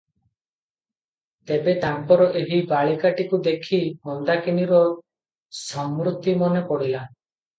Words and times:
ତେବେ 1.51 1.73
ତାଙ୍କର 1.83 2.25
ଏହି 2.39 2.61
ବାଳିକାଟିକୁ 2.71 3.41
ଦେଖି 3.47 3.81
ମନ୍ଦାକିନୀର 4.09 4.79
ସ୍ମୃତି 5.59 6.35
ମନେ 6.43 6.67
ପଡ଼ିଲା। 6.71 7.05